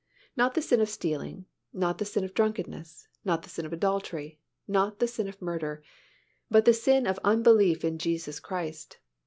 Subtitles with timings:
[0.35, 4.39] Not the sin of stealing, not the sin of drunkenness, not the sin of adultery,
[4.67, 5.83] not the sin of murder,
[6.49, 8.97] but the sin of unbelief in Jesus Christ.